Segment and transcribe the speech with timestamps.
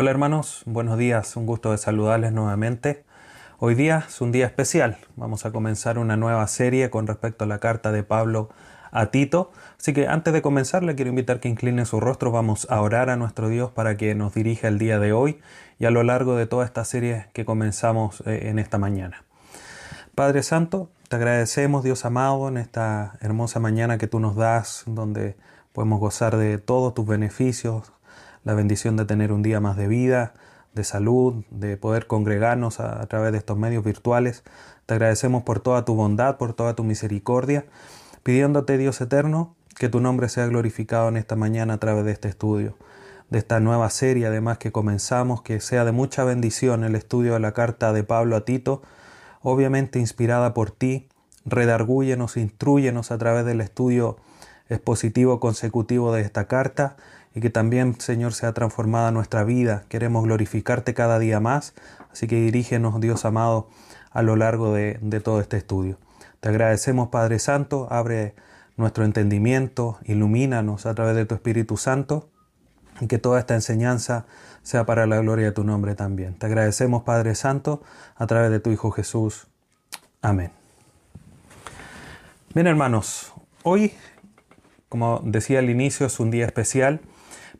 [0.00, 3.02] Hola hermanos, buenos días, un gusto de saludarles nuevamente.
[3.58, 7.48] Hoy día es un día especial, vamos a comenzar una nueva serie con respecto a
[7.48, 8.48] la carta de Pablo
[8.92, 12.68] a Tito, así que antes de comenzar le quiero invitar que incline su rostro, vamos
[12.70, 15.40] a orar a nuestro Dios para que nos dirija el día de hoy
[15.80, 19.24] y a lo largo de toda esta serie que comenzamos eh, en esta mañana.
[20.14, 25.34] Padre Santo, te agradecemos Dios amado en esta hermosa mañana que tú nos das, donde
[25.72, 27.92] podemos gozar de todos tus beneficios,
[28.44, 30.34] la bendición de tener un día más de vida,
[30.74, 34.44] de salud, de poder congregarnos a, través de estos medios virtuales.
[34.86, 37.66] Te agradecemos por toda tu bondad, por toda tu misericordia,
[38.22, 42.28] pidiéndote Dios eterno que tu nombre sea glorificado en esta mañana a través de este
[42.28, 42.76] estudio,
[43.30, 47.40] de esta nueva serie además que comenzamos, que sea de mucha bendición el estudio de
[47.40, 48.82] la carta de Pablo a Tito,
[49.42, 51.08] obviamente inspirada por ti,
[51.44, 54.16] redargúyenos, instruyenos a través del estudio
[54.68, 56.96] expositivo consecutivo de esta carta
[57.34, 59.84] y que también, Señor, sea transformada nuestra vida.
[59.88, 61.74] Queremos glorificarte cada día más,
[62.12, 63.68] así que dirígenos, Dios amado,
[64.10, 65.98] a lo largo de, de todo este estudio.
[66.40, 68.34] Te agradecemos, Padre Santo, abre
[68.76, 72.30] nuestro entendimiento, ilumínanos a través de tu Espíritu Santo
[73.00, 74.26] y que toda esta enseñanza
[74.62, 76.34] sea para la gloria de tu nombre también.
[76.34, 77.82] Te agradecemos, Padre Santo,
[78.16, 79.48] a través de tu Hijo Jesús.
[80.22, 80.52] Amén.
[82.54, 83.94] Bien, hermanos, hoy,
[84.88, 87.00] como decía al inicio, es un día especial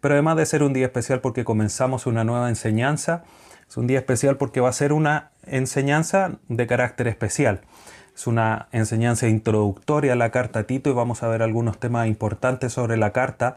[0.01, 3.25] pero además de ser un día especial porque comenzamos una nueva enseñanza,
[3.69, 7.61] es un día especial porque va a ser una enseñanza de carácter especial.
[8.17, 12.09] Es una enseñanza introductoria a la carta a Tito y vamos a ver algunos temas
[12.09, 13.57] importantes sobre la carta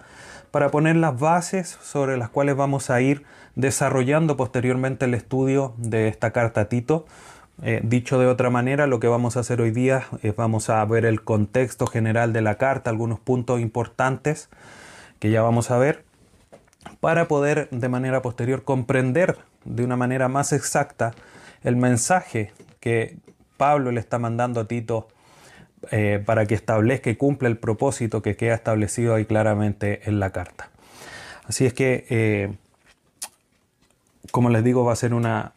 [0.52, 3.23] para poner las bases sobre las cuales vamos a ir
[3.55, 7.05] desarrollando posteriormente el estudio de esta carta a Tito.
[7.64, 10.83] Eh, dicho de otra manera, lo que vamos a hacer hoy día es vamos a
[10.86, 14.49] ver el contexto general de la carta, algunos puntos importantes
[15.20, 16.04] que ya vamos a ver
[16.99, 21.14] para poder de manera posterior comprender de una manera más exacta
[21.64, 23.17] el mensaje que
[23.58, 25.08] Pablo le está mandando a Tito
[25.91, 30.31] eh, para que establezca y cumpla el propósito que queda establecido ahí claramente en la
[30.31, 30.70] carta.
[31.45, 32.53] Así es que, eh,
[34.31, 35.53] como les digo, va a ser una,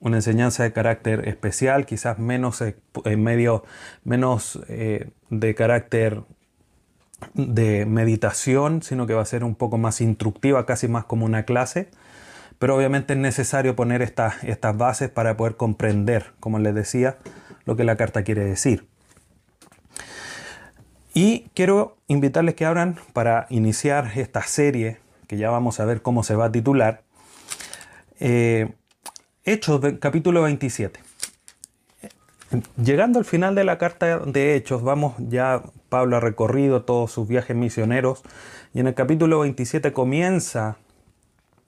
[0.00, 3.64] enseñanza de carácter especial, quizás menos, en eh, medio,
[4.04, 6.22] menos de carácter
[7.34, 11.44] de meditación, sino que va a ser un poco más instructiva, casi más como una
[11.44, 11.88] clase.
[12.58, 17.18] Pero obviamente es necesario poner estas, estas bases para poder comprender, como les decía,
[17.64, 18.86] lo que la carta quiere decir.
[21.14, 26.22] Y quiero invitarles que abran para iniciar esta serie, que ya vamos a ver cómo
[26.22, 27.02] se va a titular,
[28.20, 28.72] eh,
[29.44, 31.00] Hechos capítulo 27.
[32.82, 37.28] Llegando al final de la carta de Hechos, vamos ya Pablo ha recorrido todos sus
[37.28, 38.22] viajes misioneros
[38.72, 40.78] y en el capítulo 27 comienza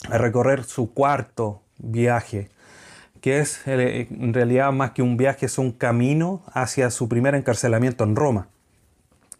[0.09, 2.49] a recorrer su cuarto viaje,
[3.21, 7.35] que es eh, en realidad más que un viaje, es un camino hacia su primer
[7.35, 8.49] encarcelamiento en Roma.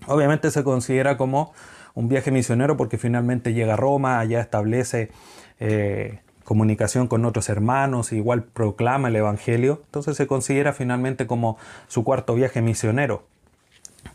[0.07, 1.55] Obviamente se considera como
[1.95, 5.11] un viaje misionero porque finalmente llega a Roma, allá establece
[5.59, 11.57] eh, comunicación con otros hermanos, igual proclama el Evangelio, entonces se considera finalmente como
[11.87, 13.23] su cuarto viaje misionero.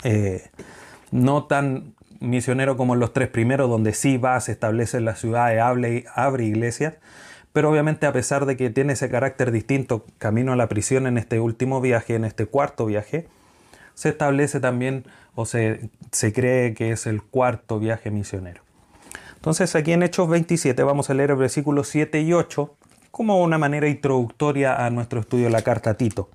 [0.03, 0.44] Eh,
[1.12, 5.57] no tan misionero como los tres primeros, donde sí va, se establece en la ciudad
[5.59, 6.96] abre, abre iglesias,
[7.53, 11.17] pero obviamente a pesar de que tiene ese carácter distinto, camino a la prisión en
[11.17, 13.29] este último viaje, en este cuarto viaje,
[13.94, 18.65] se establece también o se, se cree que es el cuarto viaje misionero.
[19.45, 22.78] Entonces aquí en Hechos 27 vamos a leer el versículo 7 y 8
[23.11, 26.31] como una manera introductoria a nuestro estudio de la carta a Tito.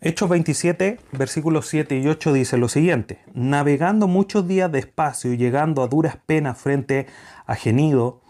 [0.00, 5.82] Hechos 27, versículos 7 y 8 dice lo siguiente, navegando muchos días despacio y llegando
[5.82, 7.08] a duras penas frente
[7.44, 8.20] a Genido,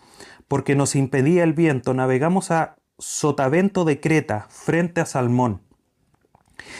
[0.49, 5.61] porque nos impedía el viento, navegamos a Sotavento de Creta, frente a Salmón.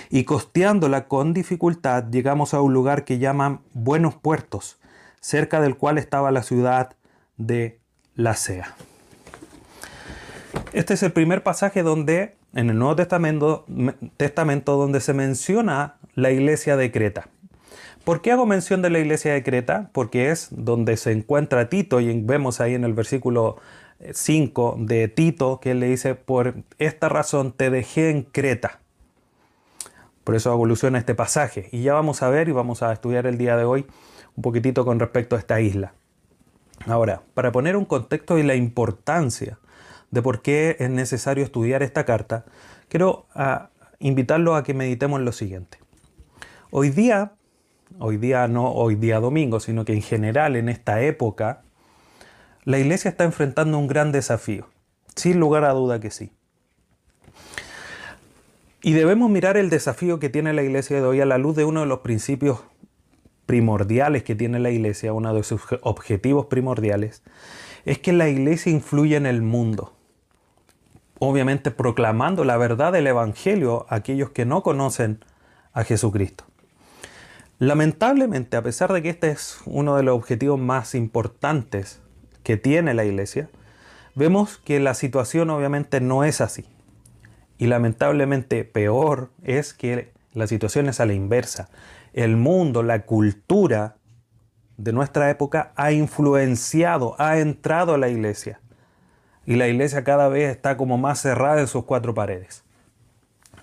[0.09, 4.79] Y costeándola con dificultad llegamos a un lugar que llaman Buenos Puertos,
[5.21, 6.97] cerca del cual estaba la ciudad
[7.37, 7.79] de
[8.15, 8.75] Lacea.
[10.73, 13.67] Este es el primer pasaje donde en el Nuevo Testamento,
[14.17, 17.29] Testamento donde se menciona la iglesia de Creta.
[18.05, 19.91] ¿Por qué hago mención de la iglesia de Creta?
[19.93, 23.57] Porque es donde se encuentra Tito y vemos ahí en el versículo
[24.13, 28.81] 5 de Tito que le dice, por esta razón te dejé en Creta.
[30.25, 31.69] Por eso evoluciona este pasaje.
[31.73, 33.87] Y ya vamos a ver y vamos a estudiar el día de hoy
[34.37, 35.95] un poquitito con respecto a esta isla.
[36.87, 39.59] Ahora, para poner un contexto y la importancia
[40.11, 42.45] de por qué es necesario estudiar esta carta,
[42.89, 45.79] quiero ah, invitarlo a que meditemos lo siguiente.
[46.71, 47.33] Hoy día,
[47.99, 51.63] hoy día no hoy día domingo, sino que en general en esta época,
[52.65, 54.69] la iglesia está enfrentando un gran desafío.
[55.15, 56.31] Sin lugar a duda que sí.
[58.83, 61.65] Y debemos mirar el desafío que tiene la iglesia de hoy a la luz de
[61.65, 62.61] uno de los principios
[63.47, 67.23] primordiales que tiene la iglesia, uno de sus objetivos primordiales,
[67.85, 69.95] es que la iglesia influye en el mundo.
[71.19, 75.25] Obviamente proclamando la verdad del Evangelio a aquellos que no conocen
[75.73, 76.45] a Jesucristo.
[77.59, 82.03] Lamentablemente, a pesar de que este es uno de los objetivos más importantes
[82.43, 83.49] que tiene la iglesia,
[84.15, 86.67] vemos que la situación obviamente no es así.
[87.57, 91.71] Y lamentablemente peor es que la situación es a la inversa.
[92.17, 93.99] El mundo, la cultura
[94.79, 98.61] de nuestra época ha influenciado, ha entrado a la iglesia.
[99.45, 102.65] Y la iglesia cada vez está como más cerrada en sus cuatro paredes.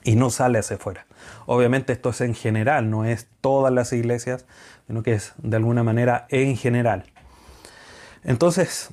[0.04, 1.08] Y no sale hacia afuera.
[1.48, 4.46] Obviamente esto es en general, no es todas las iglesias,
[4.86, 7.06] sino que es de alguna manera en general.
[8.24, 8.92] Entonces,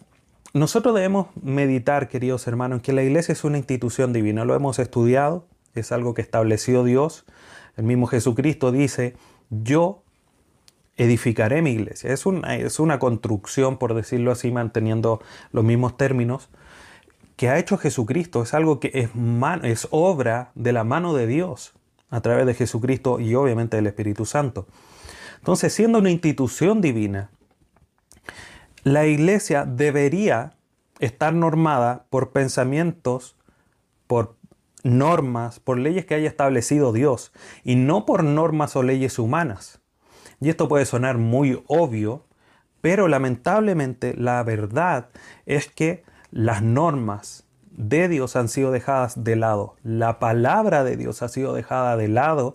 [0.54, 4.46] nosotros debemos meditar, queridos hermanos, que la iglesia es una institución divina.
[4.46, 7.26] Lo hemos estudiado, es algo que estableció Dios.
[7.76, 9.16] El mismo Jesucristo dice,
[9.50, 10.02] yo
[10.96, 12.12] edificaré mi iglesia.
[12.12, 15.20] Es una, es una construcción, por decirlo así, manteniendo
[15.52, 16.48] los mismos términos,
[17.36, 18.42] que ha hecho Jesucristo.
[18.42, 19.10] Es algo que es,
[19.62, 21.72] es obra de la mano de Dios
[22.10, 24.66] a través de Jesucristo y obviamente del Espíritu Santo.
[25.38, 27.30] Entonces, siendo una institución divina,
[28.82, 30.52] la iglesia debería
[30.98, 33.36] estar normada por pensamientos,
[34.06, 34.36] por
[34.82, 37.32] normas, por leyes que haya establecido Dios
[37.64, 39.80] y no por normas o leyes humanas.
[40.40, 42.24] Y esto puede sonar muy obvio,
[42.80, 45.08] pero lamentablemente la verdad
[45.46, 51.22] es que las normas de Dios han sido dejadas de lado, la palabra de Dios
[51.22, 52.54] ha sido dejada de lado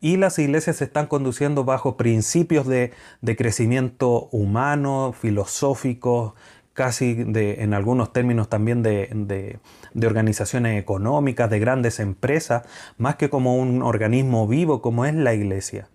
[0.00, 2.92] y las iglesias se están conduciendo bajo principios de,
[3.36, 6.34] crecimiento humano, filosófico,
[6.72, 9.58] casi en algunos términos también de,
[9.92, 12.62] de, organizaciones económicas, de grandes empresas,
[12.96, 15.88] más que como un organismo vivo como es la iglesia,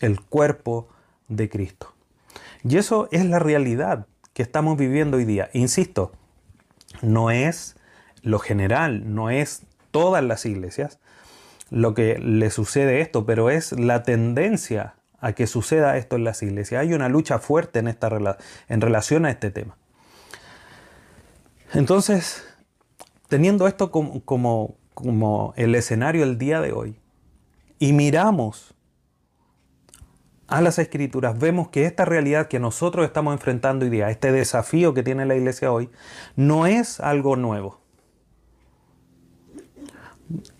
[0.00, 0.88] el cuerpo
[1.28, 1.94] de Cristo.
[2.64, 5.48] Y eso es la realidad que estamos viviendo hoy día.
[5.52, 6.12] Insisto,
[7.02, 7.76] no es
[8.22, 10.98] lo general, no es todas las iglesias,
[11.70, 16.42] lo que le sucede esto, pero es la tendencia a que suceda esto en las
[16.42, 16.82] iglesias.
[16.82, 18.36] Hay una lucha fuerte en, esta,
[18.68, 19.76] en relación a este tema.
[21.72, 22.46] Entonces,
[23.28, 26.98] teniendo esto como, el escenario el día de hoy,
[27.78, 28.74] y miramos
[30.46, 34.94] a las escrituras, vemos que esta realidad que nosotros estamos enfrentando hoy día, este desafío
[34.94, 35.90] que tiene la iglesia hoy,
[36.36, 37.80] no es algo nuevo.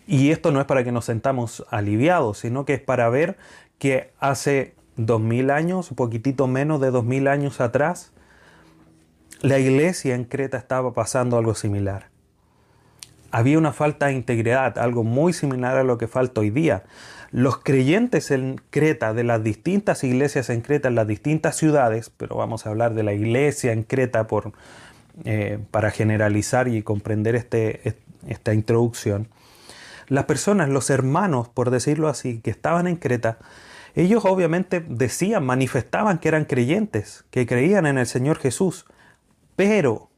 [0.06, 3.36] Y esto no es para que nos sentamos aliviados, sino que es para ver
[3.78, 8.12] que hace dos mil años, un poquitito menos de dos mil años atrás,
[9.46, 12.08] la iglesia en Creta estaba pasando algo similar.
[13.30, 16.82] Había una falta de integridad, algo muy similar a lo que falta hoy día.
[17.30, 22.34] Los creyentes en Creta, de las distintas iglesias en Creta, en las distintas ciudades, pero
[22.34, 24.52] vamos a hablar de la iglesia en Creta por,
[25.24, 27.94] eh, para generalizar y comprender este,
[28.26, 29.28] esta introducción,
[30.08, 33.38] las personas, los hermanos, por decirlo así, que estaban en Creta,
[33.94, 38.86] ellos obviamente decían, manifestaban que eran creyentes, que creían en el Señor Jesús,
[39.56, 40.10] pero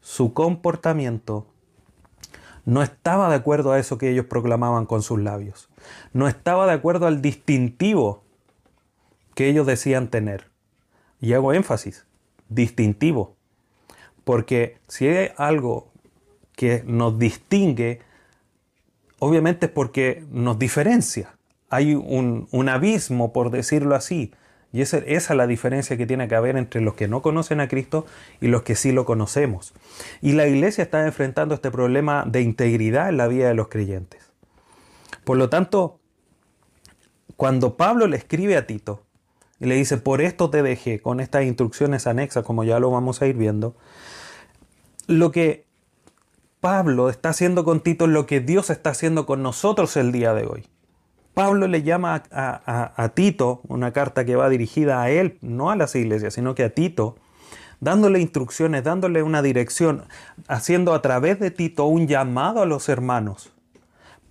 [0.00, 1.46] su comportamiento
[2.64, 5.68] no estaba de acuerdo a eso que ellos proclamaban con sus labios.
[6.12, 8.24] No estaba de acuerdo al distintivo
[9.34, 10.50] que ellos decían tener.
[11.20, 12.06] Y hago énfasis,
[12.48, 13.36] distintivo.
[14.24, 15.88] Porque si hay algo
[16.56, 18.00] que nos distingue
[19.22, 21.36] obviamente es porque nos diferencia.
[21.70, 24.32] Hay un, abismo, por decirlo así.
[24.72, 27.68] Y esa, es la diferencia que tiene que haber entre los que no conocen a
[27.68, 28.06] Cristo
[28.40, 29.74] y los que sí lo conocemos.
[30.22, 34.32] Y la iglesia está enfrentando este problema de integridad en la vida de los creyentes.
[35.24, 36.00] Por lo tanto,
[37.36, 39.02] cuando Pablo le escribe a Tito
[39.60, 43.20] y le dice, por esto te dejé, con estas instrucciones anexas, como ya lo vamos
[43.20, 43.76] a ir viendo,
[45.06, 45.66] lo que
[46.60, 50.46] Pablo está haciendo con Tito lo que Dios está haciendo con nosotros el día de
[50.46, 50.64] hoy.
[51.34, 55.94] Pablo le llama a, Tito, una carta que va dirigida a él, no a las
[55.94, 57.16] iglesias, sino que a Tito,
[57.80, 60.04] dándole instrucciones, dándole una dirección,
[60.46, 63.52] haciendo a través de Tito un llamado a los hermanos.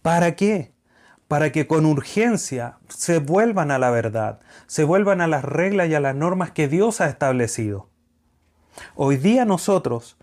[0.01, 0.73] ¿Para qué?
[1.27, 5.95] Para que con urgencia se vuelvan a la verdad, se vuelvan a las reglas y
[5.95, 7.89] a las normas que Dios ha establecido.
[8.95, 10.17] Hoy día nosotros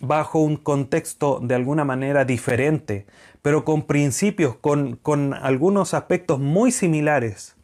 [0.00, 3.06] bajo un contexto de alguna manera diferente,
[3.42, 7.56] pero con principios, con, con algunos aspectos muy similares.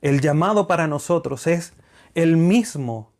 [0.00, 1.74] El llamado para nosotros es
[2.14, 3.12] el mismo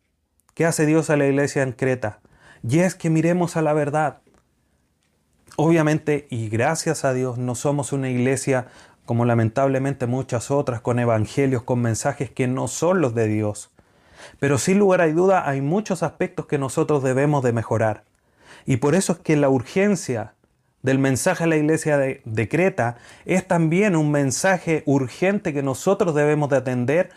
[0.53, 2.19] que hace Dios a la iglesia en Creta,
[2.67, 4.21] y es que miremos a la verdad,
[5.61, 8.67] Obviamente, y gracias a Dios, no somos una iglesia
[9.05, 13.69] como lamentablemente muchas otras, con evangelios, con mensajes que no son los de Dios.
[14.39, 18.05] Pero sin lugar a duda hay muchos aspectos que nosotros debemos de mejorar.
[18.65, 20.33] Y por eso es que la urgencia
[20.81, 26.49] del mensaje a la iglesia de, Creta es también un mensaje urgente que nosotros debemos
[26.49, 27.09] de atender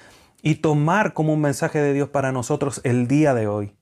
[0.42, 3.74] y tomar como un mensaje de Dios para nosotros el día de hoy.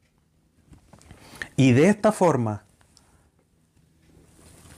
[1.57, 2.65] Y de esta forma,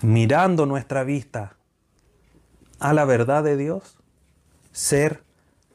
[0.00, 1.56] mirando nuestra vista
[2.78, 3.98] a la verdad de Dios,
[4.72, 5.22] ser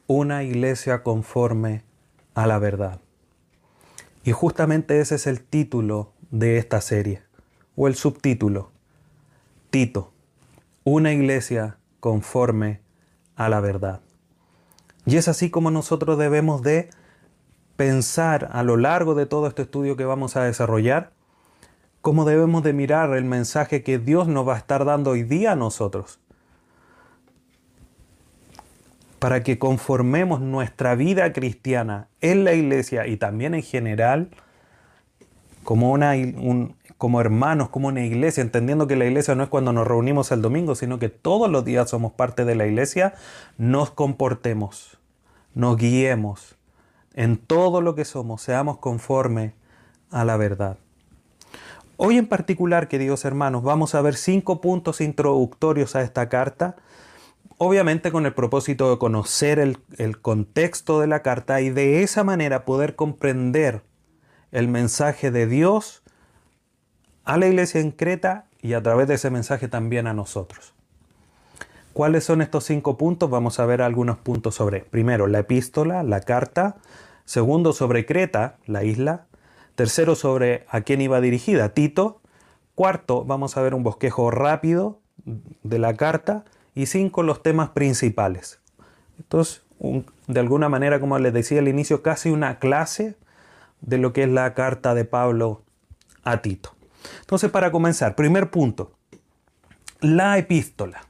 [0.06, 1.82] una iglesia conforme
[2.34, 3.00] a la verdad.
[4.24, 7.22] Y justamente ese es el título de esta serie,
[7.76, 8.72] o el subtítulo,
[9.70, 10.12] Tito,
[10.84, 12.80] una iglesia conforme
[13.36, 14.00] a la verdad.
[15.04, 16.90] Y es así como nosotros debemos de
[17.76, 21.12] pensar a lo largo de todo este estudio que vamos a desarrollar,
[22.00, 25.52] cómo debemos de mirar el mensaje que Dios nos va a estar dando hoy día
[25.52, 26.18] a nosotros.
[29.18, 34.30] Para que conformemos nuestra vida cristiana en la iglesia y también en general,
[35.62, 36.16] como, una,
[36.98, 40.42] como hermanos, como una iglesia, entendiendo que la iglesia no es cuando nos reunimos el
[40.42, 43.14] domingo, sino que todos los días somos parte de la iglesia,
[43.56, 44.98] nos comportemos,
[45.54, 46.56] nos guiemos
[47.14, 49.54] en todo lo que somos, seamos conforme
[50.10, 50.76] a la verdad.
[51.96, 56.76] Hoy en particular, queridos hermanos, vamos a ver cinco puntos introductorios a esta carta,
[57.58, 62.24] obviamente con el propósito de conocer el, el, contexto de la carta y de esa
[62.24, 63.82] manera poder comprender
[64.50, 66.02] el mensaje de Dios
[67.28, 70.72] a la iglesia en Creta y a través de ese mensaje también a nosotros.
[71.92, 73.28] ¿Cuáles son estos cinco puntos?
[73.28, 76.76] Vamos a ver algunos puntos sobre, primero, la epístola, la carta,
[77.26, 79.26] segundo, sobre Creta, la isla,
[79.74, 82.22] Tercero, sobre a quién iba dirigida, Tito.
[82.74, 84.98] Cuarto, vamos a ver un bosquejo rápido
[85.62, 86.46] de la carta.
[86.74, 88.58] Y cinco, los temas principales.
[89.18, 89.62] Entonces,
[90.28, 93.16] de alguna manera, como les decía al inicio, casi una clase
[93.82, 95.62] de lo que es la carta de Pablo
[96.24, 96.77] a Tito.
[97.20, 98.92] Entonces, para comenzar, primer punto,
[100.00, 101.02] la epístola.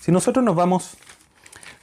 [0.00, 0.96] Si nosotros nos vamos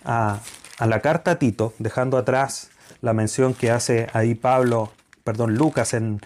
[0.04, 0.40] a,
[0.80, 2.70] la carta a Tito, dejando atrás
[3.02, 4.92] la mención que hace ahí Pablo
[5.24, 6.22] perdón, Lucas en,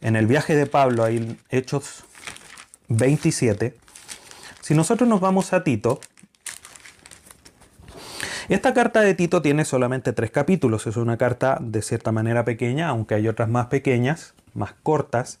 [0.00, 2.04] el viaje de Pablo, ahí Hechos
[2.88, 3.76] 27,
[4.60, 6.00] si nosotros nos vamos a Tito,
[8.48, 12.88] esta carta de Tito tiene solamente tres capítulos, es una carta de cierta manera pequeña,
[12.88, 15.38] aunque hay otras más pequeñas, más cortas.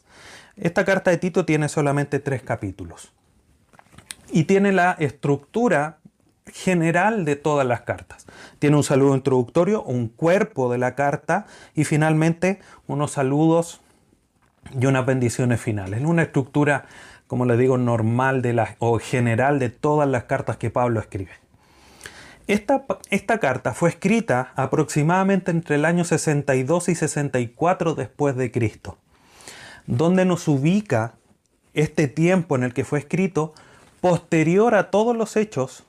[0.60, 3.12] Esta carta de Tito tiene solamente tres capítulos
[4.30, 5.98] y tiene la estructura
[6.52, 8.26] general de todas las cartas.
[8.58, 13.80] Tiene un saludo introductorio, un cuerpo de la carta y finalmente unos saludos
[14.78, 16.02] y unas bendiciones finales.
[16.04, 16.84] Una estructura,
[17.26, 21.32] como le digo, normal de la, o general de todas las cartas que Pablo escribe.
[22.48, 28.98] Esta, esta, carta fue escrita aproximadamente entre el año 62 y 64 después de Cristo,
[29.86, 31.14] donde nos ubica
[31.74, 33.54] este tiempo en el que fue escrito
[34.00, 35.84] posterior a todos los hechos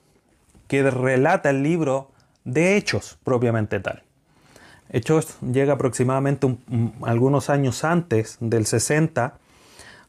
[0.67, 2.11] que relata el libro
[2.43, 4.03] de Hechos propiamente tal.
[4.89, 6.57] Hechos llega aproximadamente
[7.03, 9.35] algunos años antes del 60,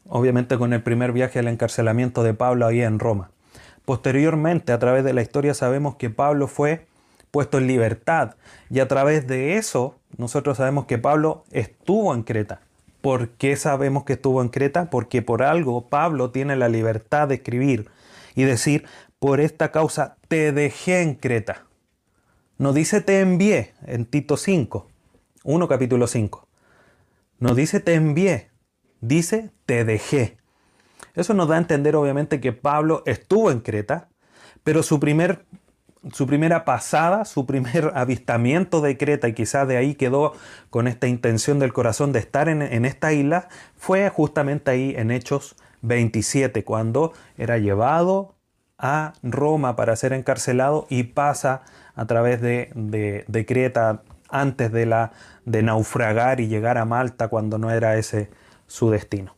[0.07, 3.31] obviamente con el primer viaje al encarcelamiento de Pablo ahí en Roma.
[3.85, 6.85] Posteriormente, a través de la historia sabemos que Pablo fue
[7.31, 8.35] puesto en libertad
[8.69, 12.61] y a través de eso nosotros sabemos que Pablo estuvo en Creta.
[13.03, 14.89] ¿Por qué sabemos que estuvo en Creta?
[14.89, 17.89] Porque por algo Pablo tiene la libertad de escribir
[18.33, 18.85] y decir,
[19.19, 21.65] por esta causa te dejé en Creta.
[22.57, 24.87] No dice te envié en Tito 5,
[25.43, 26.47] 1 capítulo 5.
[27.39, 28.51] No dice te envié,
[29.01, 30.37] dice te dejé.
[31.13, 34.07] Eso nos da a entender obviamente que Pablo estuvo en Creta,
[34.63, 35.43] pero su, primer,
[36.11, 40.33] su primera pasada, su primer avistamiento de Creta, y quizás de ahí quedó
[40.69, 45.55] con esta intención del corazón de estar en, esta isla, fue justamente ahí en Hechos
[45.81, 48.35] 27, cuando era llevado
[48.77, 51.61] a Roma para ser encarcelado y pasa
[51.95, 55.11] a través de, de, Creta antes de, la,
[55.45, 58.29] de naufragar y llegar a Malta cuando no era ese
[58.67, 59.35] su destino.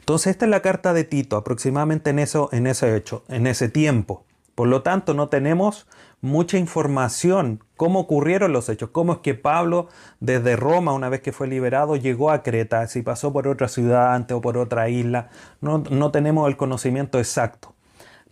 [0.00, 3.68] Entonces esta es la carta de Tito, aproximadamente en, eso, en ese hecho, en ese
[3.68, 4.25] tiempo.
[4.56, 5.86] Por lo tanto, no tenemos
[6.20, 11.30] mucha información cómo ocurrieron los hechos, cómo es que Pablo desde Roma, una vez que
[11.30, 15.28] fue liberado, llegó a Creta, si pasó por otra ciudad antes o por otra isla.
[15.60, 17.74] No, no tenemos el conocimiento exacto.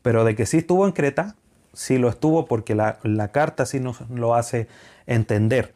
[0.03, 1.37] Pero de que sí estuvo en Creta,
[1.75, 2.99] sí lo estuvo porque la,
[3.33, 4.67] carta sí nos lo hace
[5.07, 5.75] entender.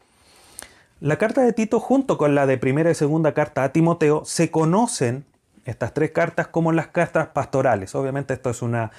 [1.00, 4.50] La carta de Tito junto con la de primera y segunda carta a Timoteo se
[4.50, 5.24] conocen
[5.64, 7.94] estas tres cartas como las cartas pastorales.
[7.94, 8.90] Obviamente esto es una,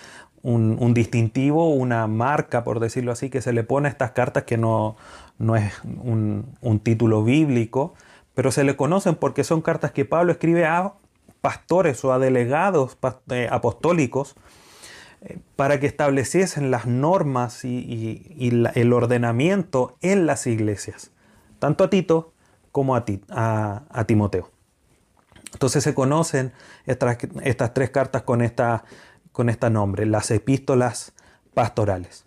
[0.41, 4.57] un, distintivo, una marca, por decirlo así, que se le pone a estas cartas que
[4.57, 4.95] no,
[5.37, 7.93] no es un, título bíblico,
[8.33, 10.93] pero se le conocen porque son cartas que Pablo escribe a
[11.41, 12.97] pastores o a delegados
[13.31, 14.35] eh, apostólicos
[15.21, 21.11] eh, para que estableciesen las normas y, el ordenamiento en las iglesias,
[21.59, 22.33] tanto a Tito
[22.71, 24.51] como a, Timoteo.
[25.51, 26.53] Entonces se conocen
[26.85, 28.83] estas, estas tres cartas con esta,
[29.31, 31.13] con este nombre, las epístolas
[31.53, 32.25] pastorales.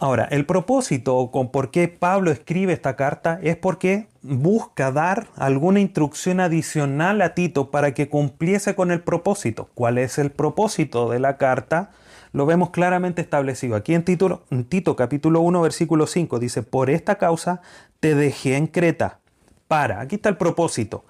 [0.00, 5.80] Ahora, el propósito con por qué Pablo escribe esta carta es porque busca dar alguna
[5.80, 9.70] instrucción adicional a Tito para que cumpliese con el propósito.
[9.74, 11.90] ¿Cuál es el propósito de la carta?
[12.32, 13.76] Lo vemos claramente establecido.
[13.76, 17.62] Aquí en Tito, Tito capítulo 1 versículo 5 dice, por esta causa
[18.00, 19.20] te dejé en Creta
[19.68, 21.04] para, aquí está el propósito,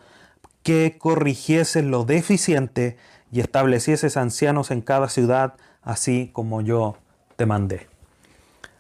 [0.63, 2.97] que corrigieses lo deficiente
[3.35, 6.97] y establecieses ancianos en cada ciudad, así como yo
[7.35, 7.89] te mandé.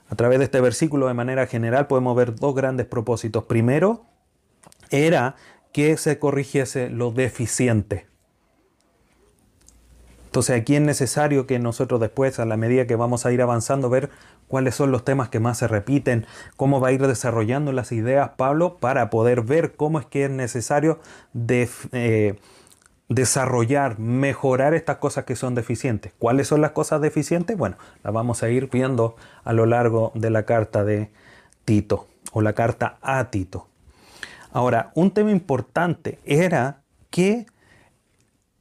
[0.08, 3.42] A través de este versículo, de manera general, podemos ver dos grandes propósitos.
[3.46, 4.04] Primero,
[4.90, 5.34] era
[5.72, 8.06] que se corrigiese lo deficiente.
[10.26, 13.90] Entonces aquí es necesario que nosotros después, a la medida que vamos a ir avanzando,
[13.90, 14.10] ver
[14.46, 18.30] cuáles son los temas que más se repiten, cómo va a ir desarrollando las ideas
[18.36, 21.00] Pablo para poder ver cómo es que es necesario
[21.32, 22.36] de, eh,
[23.08, 26.12] desarrollar, mejorar estas cosas que son deficientes.
[26.18, 27.56] ¿Cuáles son las cosas deficientes?
[27.56, 31.10] Bueno, las vamos a ir viendo a lo largo de la carta de
[31.64, 33.68] Tito o la carta a Tito.
[34.52, 37.46] Ahora, un tema importante era que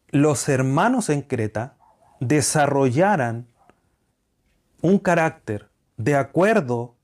[0.10, 1.76] los hermanos en Creta
[2.20, 3.48] desarrollaran
[4.82, 6.96] un carácter de acuerdo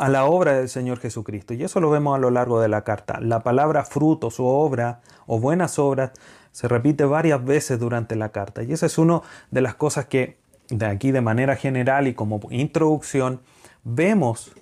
[0.00, 1.52] a la obra del Señor Jesucristo.
[1.52, 3.20] Y eso lo vemos a lo largo de la carta.
[3.20, 6.12] La palabra frutos o obra o buenas obras
[6.52, 8.62] se repite varias veces durante la carta.
[8.62, 10.38] Y esa es una de las cosas que
[10.70, 13.42] de aquí de manera general y como introducción
[13.84, 14.52] vemos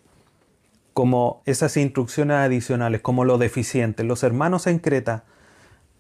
[0.93, 4.03] como esas instrucciones adicionales, como lo deficiente.
[4.03, 5.23] Los hermanos en Creta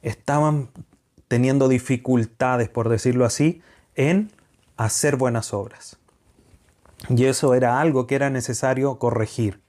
[0.02, 0.70] estaban
[1.28, 3.62] teniendo dificultades, por decirlo así,
[3.94, 4.32] en
[4.76, 5.96] hacer buenas obras.
[7.08, 9.60] Y eso era algo que era necesario corregir.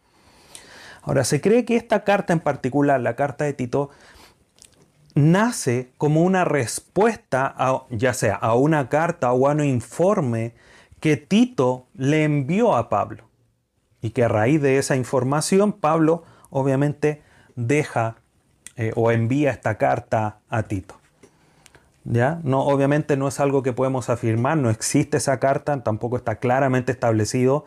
[1.01, 3.89] Ahora, se cree que esta carta en particular, la carta de Tito,
[5.15, 10.53] nace como una respuesta, a, ya sea a una carta o a un informe
[10.99, 13.29] que Tito le envió a Pablo.
[14.01, 17.21] Y que a raíz de esa información, Pablo obviamente
[17.55, 18.17] deja
[18.75, 20.98] eh, o envía esta carta a Tito.
[22.09, 27.65] Obviamente no es algo que podemos afirmar, no existe esa carta, tampoco está claramente establecido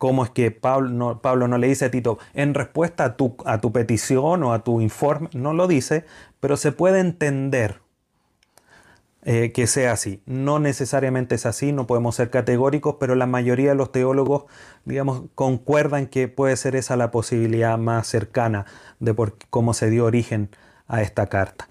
[0.00, 3.36] cómo es que Pablo no, Pablo no le dice a Tito, en respuesta a tu,
[3.44, 6.06] a tu petición o a tu informe, no lo dice,
[6.40, 7.80] pero se puede entender
[9.24, 10.22] eh, que sea así.
[10.24, 14.44] No necesariamente es así, no podemos ser categóricos, pero la mayoría de los teólogos,
[14.86, 18.64] digamos, concuerdan que puede ser esa la posibilidad más cercana
[19.00, 20.48] de por cómo se dio origen
[20.88, 21.68] a esta carta.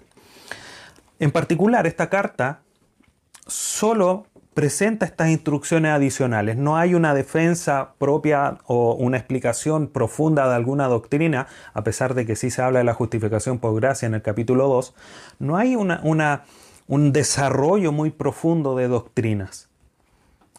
[1.20, 2.62] En particular, esta carta
[3.46, 6.56] solo presenta estas instrucciones adicionales.
[6.56, 12.24] No hay una defensa propia o una explicación profunda de alguna doctrina, a pesar de
[12.24, 14.94] que sí se habla de la justificación por gracia en el capítulo 2.
[15.38, 19.68] No hay un desarrollo muy profundo de doctrinas,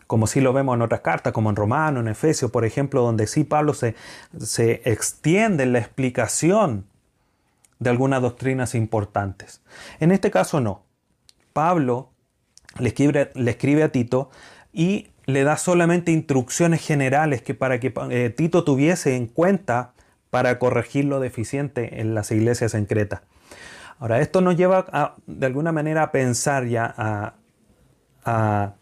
[0.05, 3.25] como sí lo vemos en otras cartas, como en Romano, en Efesios, por ejemplo, donde
[3.25, 3.95] sí Pablo se,
[4.37, 6.85] se extiende en la explicación
[7.81, 9.61] de algunas doctrinas importantes.
[9.99, 10.85] En este caso no.
[11.51, 12.11] Pablo
[12.79, 14.29] le escribe, le escribe a Tito
[14.71, 19.93] y le da solamente instrucciones generales que para que eh, Tito tuviese en cuenta
[20.29, 23.23] para corregir lo deficiente en las iglesias en Creta.
[23.97, 27.33] Ahora, esto nos lleva de alguna manera a pensar ya, a,
[28.23, 28.73] a,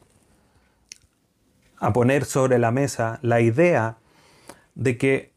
[1.78, 3.98] a poner sobre la mesa la idea
[4.76, 5.29] de que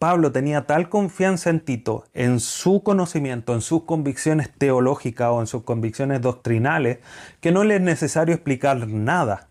[0.00, 5.46] Pablo tenía tal confianza en Tito, en su conocimiento, en sus convicciones teológicas o en
[5.46, 7.00] sus convicciones doctrinales,
[7.42, 9.50] que no le es necesario explicar nada.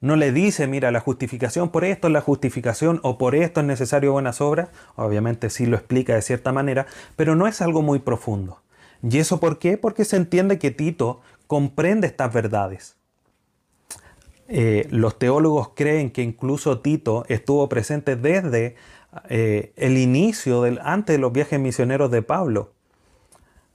[0.00, 3.66] No le dice, mira, la justificación por esto es la justificación o por esto es
[3.66, 4.70] necesario buenas obras.
[4.96, 8.62] Obviamente sí lo explica de cierta manera, pero no es algo muy profundo.
[9.02, 9.76] ¿Y eso por qué?
[9.76, 12.96] Porque se entiende que Tito comprende estas verdades.
[14.50, 18.76] Eh, los teólogos creen que incluso Tito estuvo presente desde
[19.28, 22.72] eh, el inicio del, antes de los viajes misioneros de Pablo.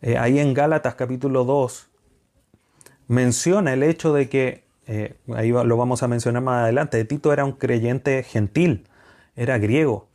[0.02, 1.90] Eh, ahí en Gálatas capítulo 2
[3.08, 7.46] menciona el hecho de que, eh, ahí lo vamos a mencionar más adelante, Tito era
[7.46, 8.88] un creyente gentil,
[9.36, 10.08] era griego,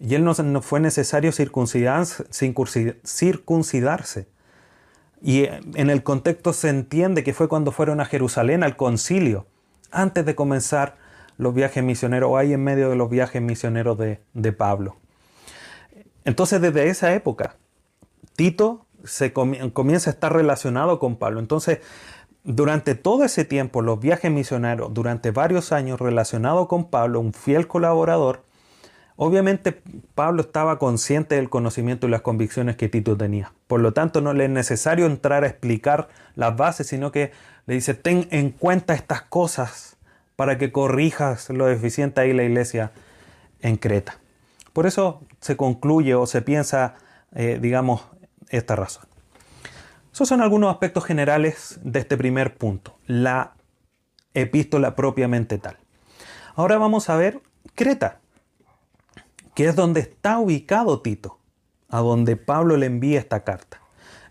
[0.00, 2.26] y él no, no fue necesario circuncidarse.
[5.22, 9.46] Y en el contexto se entiende que fue cuando fueron a Jerusalén al concilio,
[9.90, 10.98] antes de comenzar
[11.38, 14.96] los viajes misioneros, o ahí en medio de los viajes misioneros de, de Pablo.
[16.24, 17.56] Entonces desde esa época,
[18.34, 21.40] Tito se comienza a estar relacionado con Pablo.
[21.40, 21.80] Entonces,
[22.44, 27.66] durante todo ese tiempo, los viajes misioneros, durante varios años relacionado con Pablo, un fiel
[27.66, 28.42] colaborador,
[29.16, 29.82] obviamente
[30.14, 33.52] Pablo estaba consciente del conocimiento y las convicciones que Tito tenía.
[33.66, 37.32] Por lo tanto, no le es necesario entrar a explicar las bases, sino que
[37.66, 39.95] le dice, ten en cuenta estas cosas
[40.36, 42.92] para que corrijas lo deficiente ahí la iglesia
[43.60, 44.20] en Creta.
[44.72, 46.94] Por eso se concluye o se piensa,
[47.34, 48.06] eh, digamos,
[48.50, 49.06] esta razón.
[50.12, 53.54] Esos son algunos aspectos generales de este primer punto, la
[54.34, 55.78] epístola propiamente tal.
[56.54, 57.40] Ahora vamos a ver
[57.74, 58.20] Creta,
[59.54, 61.38] que es donde está ubicado Tito,
[61.88, 63.80] a donde Pablo le envía esta carta.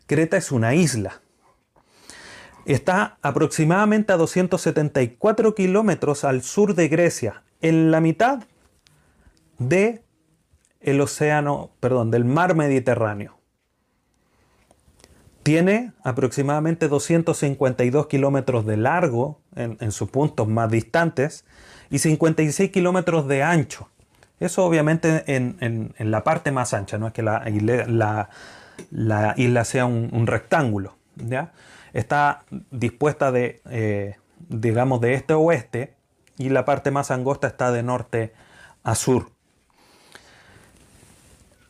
[0.07, 1.21] Creta es una isla.
[2.65, 8.43] Está aproximadamente a 274 kilómetros al sur de Grecia, en la mitad
[9.59, 10.03] de
[10.81, 13.39] el océano, perdón, del mar Mediterráneo.
[15.43, 21.45] Tiene aproximadamente 252 kilómetros de largo en, sus puntos más distantes
[21.89, 23.89] y 56 kilómetros de ancho.
[24.39, 27.43] Eso obviamente en, la parte más ancha, no es que la,
[29.37, 30.95] isla sea un, rectángulo.
[31.93, 34.15] Está dispuesta de, eh,
[34.49, 35.93] digamos, de este a oeste
[36.37, 38.33] y la parte más angosta está de norte
[38.83, 39.31] a sur.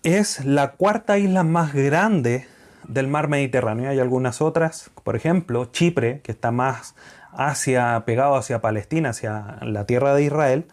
[0.04, 2.48] Es la cuarta isla más grande
[2.88, 3.90] del mar Mediterráneo.
[3.90, 6.96] Hay algunas otras, por ejemplo, Chipre, que está más
[7.32, 10.66] hacia, pegado hacia Palestina, hacia la tierra de Israel.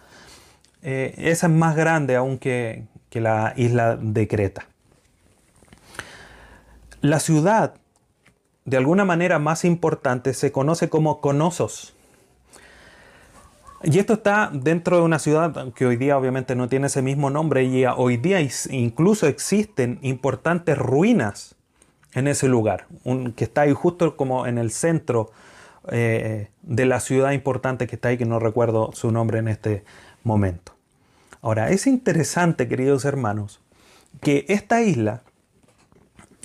[0.83, 4.67] Eh, esa es más grande aún que, que la isla de Creta.
[7.01, 7.75] La ciudad,
[8.65, 11.95] de alguna manera más importante, se conoce como Conosos.
[13.85, 17.31] Y esto está dentro de una ciudad que hoy día obviamente no tiene ese mismo
[17.31, 18.39] nombre y hoy día
[18.71, 21.57] incluso existen importantes ruinas
[22.15, 22.87] en ese lugar,
[23.35, 25.33] que está ahí justo como en el centro
[25.91, 29.83] eh, de la ciudad importante que está ahí, que no recuerdo su nombre en este
[30.23, 30.73] momento.
[31.41, 33.61] Ahora, es interesante, queridos hermanos,
[34.21, 35.23] que esta isla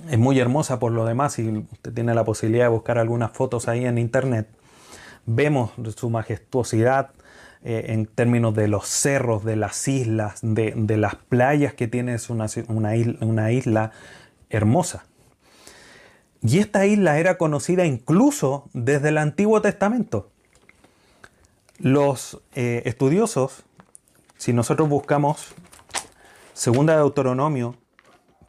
[0.09, 3.67] es muy hermosa por lo demás, y usted tiene la posibilidad de buscar algunas fotos
[3.67, 4.47] ahí en internet,
[5.25, 7.11] vemos su majestuosidad
[7.63, 12.29] eh, en términos de los cerros, de las islas, de, las playas que tiene, es
[12.29, 13.91] una, una isla
[14.49, 15.05] hermosa.
[16.41, 20.29] Y esta isla era conocida incluso desde el Antiguo Testamento.
[21.79, 23.63] Los eh, estudiosos,
[24.37, 25.53] si nosotros buscamos
[26.53, 27.75] Segunda de Deuteronomio,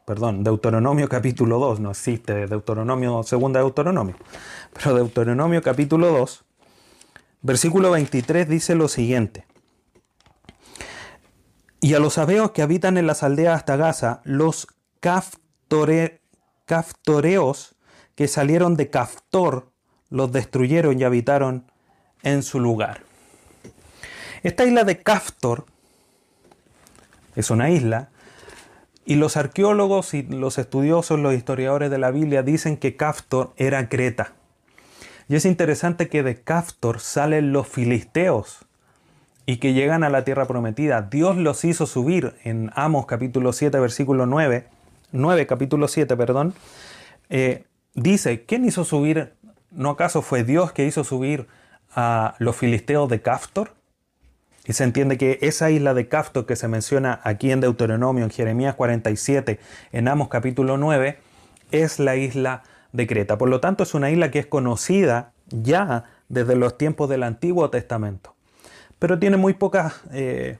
[0.09, 4.16] perdón, Deuteronomio capítulo 2, no existe Deuteronomio, Segunda de Deuteronomio,
[4.73, 6.44] pero Deuteronomio capítulo 2,
[7.42, 9.44] versículo 23 dice lo siguiente.
[11.83, 14.68] Y a los abeos que habitan en las aldeas hasta Gaza, los
[15.01, 16.16] caftoreos
[18.14, 19.71] que salieron de Caftor
[20.09, 21.71] los destruyeron y habitaron
[22.23, 23.03] en su lugar.
[24.42, 25.66] Esta isla de Caftor
[27.37, 28.09] es una isla
[29.09, 33.88] y los arqueólogos y los estudiosos, los historiadores de la Biblia dicen que Caftor era
[33.88, 34.35] Creta.
[35.31, 38.66] Y es interesante que de Caftor salen los filisteos
[39.47, 41.01] y que llegan a la tierra prometida.
[41.01, 44.66] Dios los hizo subir en Amos capítulo 7 versículo 9,
[45.12, 46.53] 9 capítulo 7, perdón,
[47.31, 49.33] eh, dice, ¿quién hizo subir?
[49.71, 51.47] ¿No acaso fue Dios que hizo subir
[51.94, 53.78] a los filisteos de Caftor?
[54.68, 58.31] Y se entiende que esa isla de Caftor que se menciona aquí en Deuteronomio, en
[58.31, 59.59] Jeremías 47,
[59.92, 61.18] en Amos capítulo 9,
[61.70, 63.38] es la isla de Creta.
[63.38, 67.70] Por lo tanto, es una isla que es conocida ya desde los tiempos del Antiguo
[67.70, 68.35] Testamento.
[68.98, 70.59] Pero tiene muy poca eh,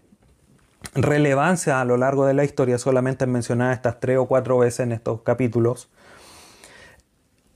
[0.95, 4.93] relevancia a lo largo de la historia, solamente mencionada estas tres o cuatro veces en
[4.93, 5.91] estos capítulos.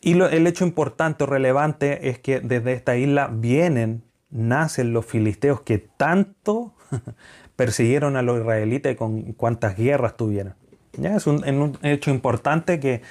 [0.03, 5.61] Y el hecho importante o relevante es que desde esta isla vienen, nacen los filisteos
[5.61, 6.75] que tanto
[7.57, 10.55] persiguieron a los israelitas con cuántas guerras tuvieron.
[10.95, 11.17] ¿Ya?
[11.17, 13.03] Es un, hecho importante que,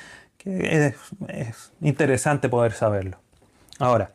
[0.46, 0.96] es,
[1.82, 3.18] interesante poder saberlo.
[3.80, 4.12] Ahora,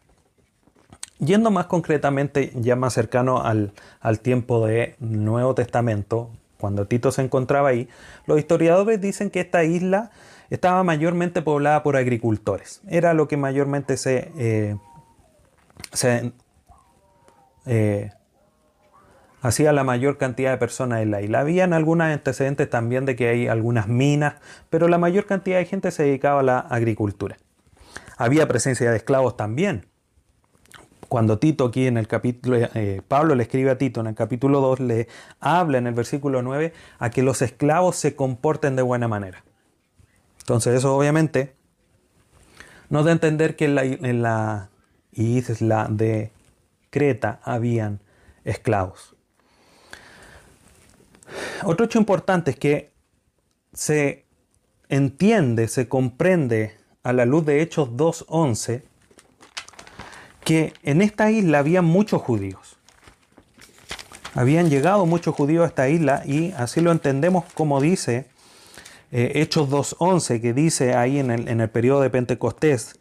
[1.18, 7.22] yendo más concretamente, ya más cercano al, al tiempo del Nuevo Testamento, cuando Tito se
[7.22, 7.88] encontraba ahí,
[8.26, 10.10] los historiadores dicen que esta isla
[10.50, 12.80] estaba mayormente poblada por agricultores.
[12.88, 14.76] Era lo que mayormente se, eh,
[17.66, 18.10] eh,
[19.42, 21.40] hacía la mayor cantidad de personas en la isla.
[21.40, 24.34] Habían algunos antecedentes también de que hay algunas minas,
[24.70, 27.36] pero la mayor cantidad de gente se dedicaba a la agricultura.
[28.16, 29.86] había presencia de esclavos también.
[31.08, 34.60] Cuando Tito aquí en el capítulo, eh, Pablo le escribe a Tito en el capítulo
[34.60, 39.06] 2, le habla en el versículo 9 a que los esclavos se comporten de buena
[39.06, 39.44] manera.
[40.40, 41.54] Entonces eso obviamente
[42.88, 44.70] nos da a entender que en la, en la
[45.12, 46.32] isla de
[46.96, 48.00] Creta habían
[48.42, 49.14] esclavos.
[51.62, 52.90] Otro hecho importante es que
[53.74, 54.24] se
[54.88, 58.82] entiende, se comprende a la luz de Hechos 2.11
[60.42, 62.78] que en esta isla había muchos judíos.
[64.32, 68.26] Habían llegado muchos judíos a esta isla y así lo entendemos como dice
[69.12, 72.98] eh, Hechos 2.11, que dice ahí en el, en el periodo de Pentecostés,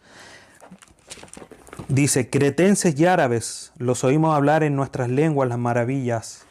[1.88, 6.46] dice, cretenses y árabes, los oímos hablar en nuestras lenguas las maravillas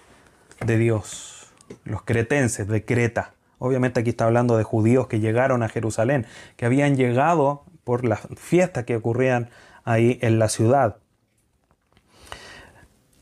[0.64, 1.52] de Dios.
[1.84, 3.34] Los cretenses de Creta.
[3.58, 8.20] Obviamente aquí está hablando de judíos que llegaron a Jerusalén, que habían llegado por las
[8.36, 9.50] fiestas que ocurrían
[9.84, 10.96] ahí en la ciudad.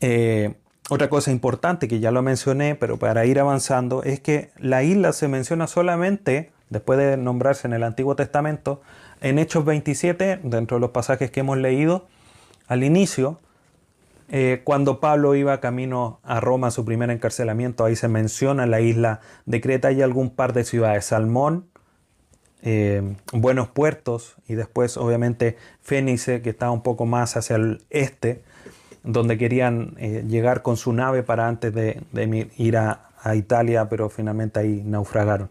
[0.01, 0.55] Eh,
[0.89, 5.13] otra cosa importante que ya lo mencioné, pero para ir avanzando, es que la isla
[5.13, 8.81] se menciona solamente, después de nombrarse en el Antiguo Testamento,
[9.23, 12.07] en Hechos 27, dentro de los pasajes que hemos leído,
[12.67, 13.39] al inicio,
[14.29, 19.21] eh, cuando Pablo iba camino a Roma, su primer encarcelamiento, ahí se menciona la isla
[19.45, 21.67] de Creta y algún par de ciudades, Salmón,
[22.63, 28.43] eh, Buenos Puertos y después obviamente Fénice, que estaba un poco más hacia el este,
[29.03, 34.09] donde querían eh, llegar con su nave para antes de, ir a, a Italia, pero
[34.09, 35.49] finalmente ahí naufragaron.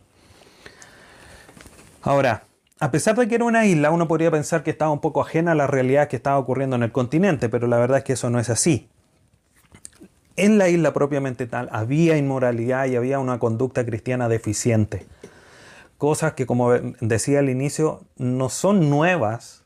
[2.02, 2.44] Ahora,
[2.82, 5.52] a pesar de que era una isla, uno podría pensar que estaba un poco ajena
[5.52, 8.28] a la realidad que estaba ocurriendo en el continente, pero la verdad es que eso
[8.28, 8.88] no es así.
[10.34, 15.06] En la isla propiamente tal había inmoralidad y había una conducta cristiana deficiente.
[15.96, 19.62] Cosas que, como decía al inicio, no son nuevas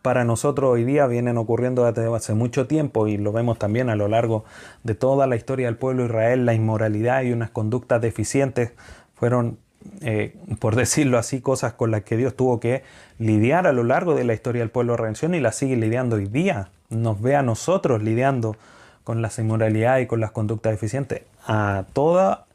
[0.00, 3.96] para nosotros hoy día, vienen ocurriendo desde hace mucho tiempo y lo vemos también a
[3.96, 4.46] lo largo
[4.82, 6.46] de toda la historia del pueblo de Israel.
[6.46, 8.72] La inmoralidad y unas conductas deficientes
[9.12, 9.58] fueron
[10.02, 12.82] eh, por decirlo así, cosas con las que Dios tuvo que
[13.18, 16.16] lidiar a lo largo de la historia del pueblo de redención y las sigue lidiando
[16.16, 16.70] hoy día.
[16.90, 18.56] Nos ve a nosotros lidiando
[19.04, 22.46] con las inmoralidades y con las conductas deficientes, a toda,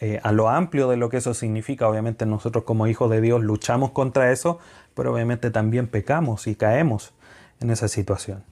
[0.00, 1.88] eh, a lo amplio de lo que eso significa.
[1.88, 4.58] Obviamente nosotros como hijos de Dios luchamos contra eso,
[4.94, 7.12] pero obviamente también pecamos y caemos
[7.60, 8.44] en esa situación.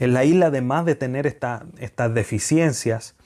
[0.00, 3.16] En la isla, además de tener estas deficiencias,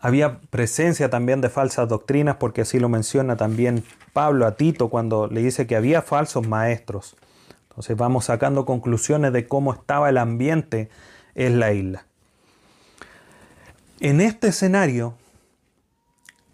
[0.00, 5.26] había presencia también de falsas doctrinas, porque así lo menciona también Pablo a Tito cuando
[5.26, 7.16] le dice que había falsos maestros.
[7.68, 10.88] Entonces vamos sacando conclusiones de cómo estaba el ambiente
[11.34, 12.06] en la isla.
[14.00, 15.14] En este escenario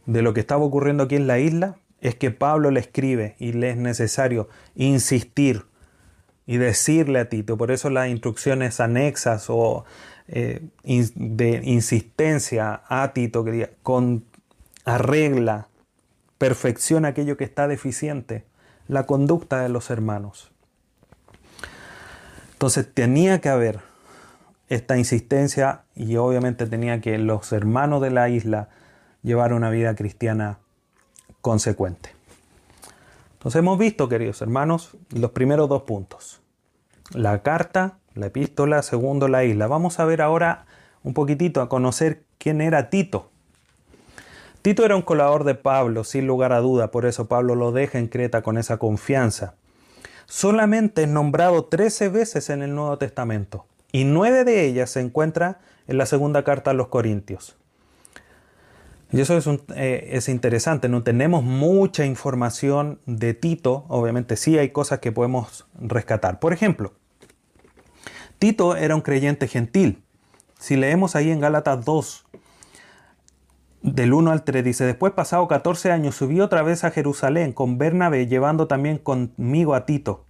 [0.07, 3.53] de lo que estaba ocurriendo aquí en la isla, es que Pablo le escribe y
[3.53, 5.65] le es necesario insistir
[6.47, 9.87] y decirle a Tito, por eso las instrucciones anexas o
[10.27, 13.45] eh, de insistencia a Tito,
[13.83, 14.25] con
[14.85, 15.69] arregla,
[16.39, 18.45] perfecciona aquello que está deficiente,
[18.89, 20.53] la conducta de los hermanos.
[22.53, 23.81] Entonces tenía que haber
[24.69, 28.69] esta insistencia y obviamente tenía que los hermanos de la isla
[29.23, 30.59] llevar una vida cristiana
[31.41, 32.11] consecuente.
[33.35, 36.41] Entonces hemos visto, queridos hermanos, los primeros dos puntos.
[37.13, 39.67] La carta la epístola, segundo la isla.
[39.67, 40.67] Vamos a ver ahora
[41.03, 43.31] un poquitito a conocer quién era Tito.
[44.63, 47.99] Tito era un colador de Pablo, sin lugar a duda, por eso Pablo lo deja
[47.99, 49.55] en Creta con esa confianza.
[50.27, 55.61] Solamente es nombrado 13 veces en el Nuevo Testamento y nueve de ellas se encuentra
[55.87, 57.57] en la segunda carta a los Corintios.
[59.13, 59.47] Y eso es,
[59.77, 65.67] eh, es, interesante, no tenemos mucha información de Tito, obviamente sí hay cosas que podemos
[65.79, 66.41] rescatar.
[66.41, 66.95] Por ejemplo,
[68.45, 70.05] Tito era un creyente gentil.
[70.59, 72.27] Si leemos ahí en Gálatas 2,
[73.81, 77.79] del 1 al 3, dice, después pasado 14 años subí otra vez a Jerusalén con
[77.79, 80.27] Bernabé, llevando también conmigo a Tito.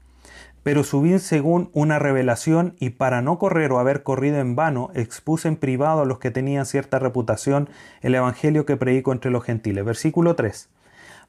[0.63, 5.49] Pero subí según una revelación y para no correr o haber corrido en vano, expuse
[5.49, 7.69] en privado a los que tenían cierta reputación
[8.01, 9.85] el evangelio que predico entre los gentiles.
[9.85, 10.69] Versículo 3.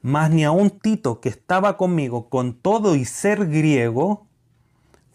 [0.02, 4.25] Mas ni aun Tito, que estaba conmigo con todo y ser griego,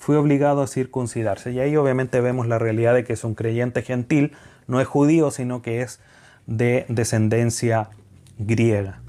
[0.01, 1.51] fue obligado a circuncidarse.
[1.51, 4.31] Y ahí obviamente vemos la realidad de que es un creyente gentil,
[4.65, 5.99] no es judío, sino que es
[6.47, 7.91] de descendencia
[8.39, 8.99] griega.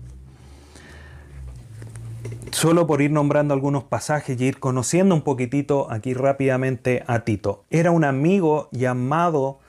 [2.51, 7.65] Solo por ir nombrando algunos pasajes y ir conociendo un poquitito aquí rápidamente a Tito.
[7.71, 9.61] Era un amigo llamado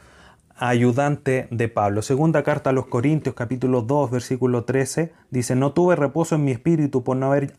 [0.57, 2.01] ayudante de Pablo.
[2.01, 6.51] Segunda carta a los Corintios capítulo 2 versículo 13 dice, no tuve reposo en mi
[6.51, 7.53] espíritu por no haber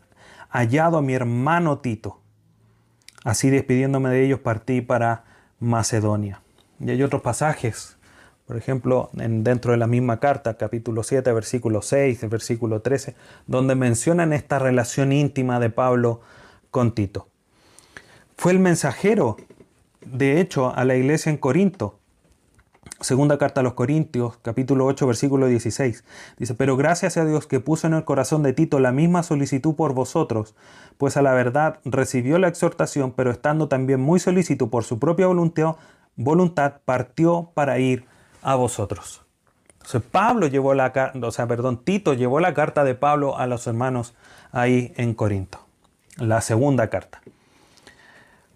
[0.49, 2.21] hallado a mi hermano Tito
[3.25, 5.23] Así despidiéndome de ellos partí para
[5.59, 6.41] Macedonia.
[6.79, 7.97] Y hay otros pasajes,
[8.45, 13.15] por ejemplo, en, dentro de la misma carta, capítulo 7, versículo 6, versículo 13,
[13.47, 16.21] donde mencionan esta relación íntima de Pablo
[16.69, 17.27] con Tito.
[18.37, 19.37] Fue el mensajero,
[20.05, 21.97] de hecho, a la iglesia en Corinto.
[23.01, 26.03] Segunda carta a los Corintios, capítulo 8, versículo 16.
[26.37, 29.75] Dice, pero gracias a Dios que puso en el corazón de Tito la misma solicitud
[29.75, 30.55] por vosotros,
[30.97, 35.27] pues a la verdad recibió la exhortación, pero estando también muy solícito por su propia
[35.27, 35.75] voluntad,
[36.15, 38.05] voluntad partió para ir
[38.41, 39.23] a vosotros.
[39.73, 43.67] Entonces Pablo llevó la o sea, perdón, Tito llevó la carta de Pablo a los
[43.67, 44.15] hermanos
[44.51, 45.59] ahí en Corinto.
[46.17, 47.21] La segunda carta.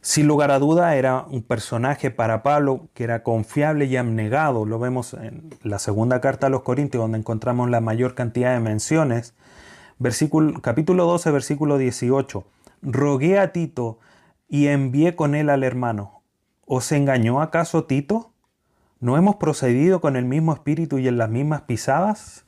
[0.09, 4.65] Sin lugar a duda era un personaje para Pablo que era confiable y abnegado.
[4.65, 8.59] Lo vemos en la segunda carta a los Corintios donde encontramos la mayor cantidad de
[8.59, 9.35] menciones.
[9.99, 12.43] Versículo, capítulo 12, versículo 18.
[12.81, 13.99] Rogué a Tito
[14.47, 16.23] y envié con él al hermano.
[16.65, 18.31] ¿Os engañó acaso Tito?
[18.99, 22.45] ¿No hemos procedido con el mismo espíritu y en las mismas pisadas?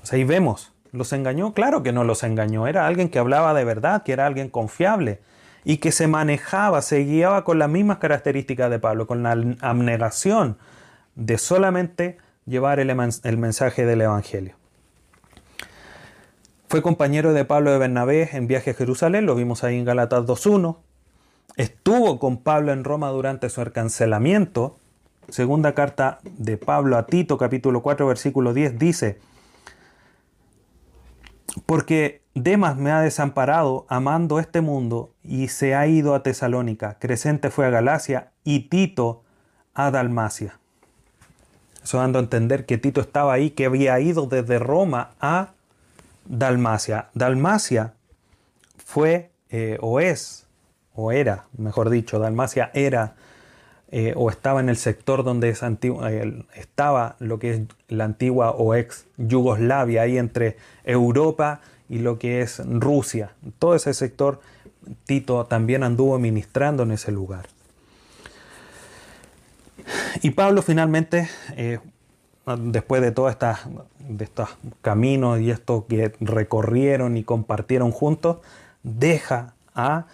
[0.00, 1.54] Pues ahí vemos, ¿los engañó?
[1.54, 5.22] Claro que no los engañó, era alguien que hablaba de verdad, que era alguien confiable
[5.64, 10.56] y que se manejaba, se guiaba con las mismas características de Pablo, con la abnegación
[11.14, 12.94] de solamente llevar el,
[13.36, 14.54] mensaje del Evangelio.
[16.68, 20.24] Fue compañero de Pablo de Bernabé en viaje a Jerusalén, lo vimos ahí en Galatas
[20.24, 20.76] 2.1.
[21.56, 24.78] Estuvo con Pablo en Roma durante su encarcelamiento.
[25.28, 29.18] Segunda carta de Pablo a Tito, capítulo 4, versículo 10, dice,
[31.66, 36.98] porque Demas me ha desamparado amando este mundo y se ha ido a Tesalónica.
[36.98, 39.22] Crescente fue a Galacia y Tito
[39.74, 40.58] a Dalmacia.
[41.82, 45.52] Eso dando a entender que Tito estaba ahí, que había ido desde Roma a
[46.26, 47.08] Dalmacia.
[47.14, 47.94] Dalmacia
[48.84, 50.46] fue eh, o es,
[50.94, 53.14] o era, mejor dicho, Dalmacia era
[53.90, 58.74] eh, o estaba en el sector donde eh, estaba lo que es la antigua o
[58.74, 63.32] ex Yugoslavia, ahí entre Europa y lo que es Rusia.
[63.58, 64.40] Todo ese sector
[65.04, 67.46] Tito también anduvo ministrando en ese lugar.
[70.22, 71.78] Y Pablo finalmente, eh,
[72.58, 73.36] después de todos
[73.98, 74.50] de estos
[74.82, 78.38] caminos y esto que recorrieron y compartieron juntos,
[78.82, 80.06] deja a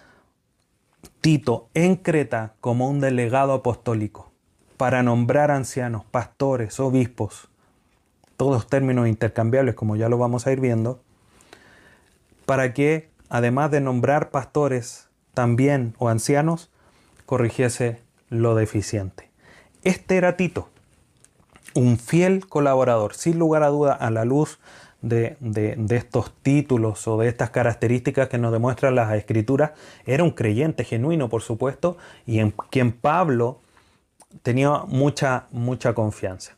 [1.24, 4.30] Tito en Creta como un delegado apostólico
[4.76, 7.48] para nombrar ancianos, pastores, obispos,
[8.36, 11.00] todos términos intercambiables como ya lo vamos a ir viendo,
[12.44, 16.70] para que, además de nombrar pastores también o ancianos,
[17.24, 19.30] corrigiese lo deficiente.
[19.82, 20.68] Este era Tito,
[21.74, 24.58] un fiel colaborador, sin lugar a duda, a la luz
[25.04, 29.72] de, estos títulos o de estas características que nos demuestran las escrituras,
[30.06, 33.60] era un creyente genuino, por supuesto, y en quien Pablo
[34.42, 36.54] tenía mucha, mucha confianza.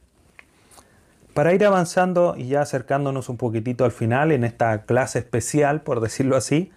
[1.34, 6.00] Para ir avanzando y ya acercándonos un poquitito al final en esta clase especial, por
[6.00, 6.70] decirlo así,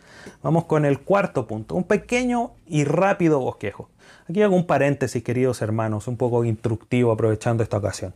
[0.43, 3.89] vamos con el cuarto punto, un pequeño y rápido bosquejo.
[4.27, 8.13] Aquí hago un paréntesis, queridos hermanos, un poco instructivo aprovechando esta ocasión.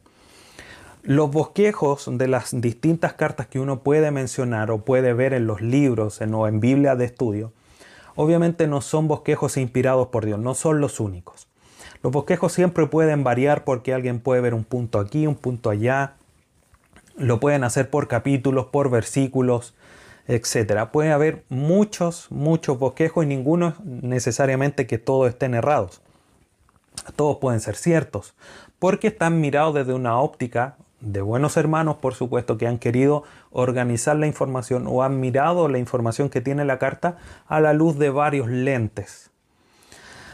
[1.06, 5.60] Los bosquejos de las distintas cartas que uno puede mencionar o puede ver en los
[5.60, 7.52] libros o en Biblia de estudio,
[8.16, 11.50] obviamente no son bosquejos inspirados por Dios, no son los únicos.
[12.04, 16.14] Los bosquejos siempre pueden variar porque alguien puede ver un punto aquí, un punto allá,
[17.18, 19.76] lo pueden hacer por capítulos, por versículos,
[20.30, 20.90] etc.
[20.90, 26.02] Puede haber muchos, muchos bosquejos y ninguno necesariamente que todos estén errados.
[27.18, 28.36] Todos pueden ser ciertos,
[28.80, 34.16] porque están mirados desde una óptica de buenos hermanos, por supuesto, que han querido organizar
[34.16, 38.10] la información o han mirado la información que tiene la carta a la luz de
[38.10, 39.30] varios lentes.